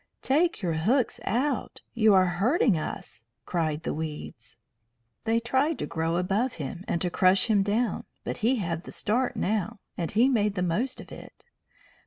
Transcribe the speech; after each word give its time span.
"Take 0.23 0.63
your 0.63 0.73
hooks 0.73 1.19
out. 1.25 1.81
You 1.93 2.15
are 2.15 2.25
hurting 2.25 2.75
us!" 2.75 3.23
cried 3.45 3.83
the 3.83 3.93
weeds. 3.93 4.57
They 5.25 5.39
tried 5.39 5.77
to 5.77 5.85
grow 5.85 6.15
above 6.17 6.53
him 6.53 6.83
and 6.87 6.99
to 7.03 7.11
crush 7.11 7.51
him 7.51 7.61
down, 7.61 8.05
but 8.23 8.37
he 8.37 8.55
had 8.55 8.85
the 8.85 8.91
start 8.91 9.35
now, 9.35 9.77
and 9.95 10.09
he 10.09 10.27
made 10.27 10.55
the 10.55 10.63
most 10.63 11.01
of 11.01 11.11
it. 11.11 11.45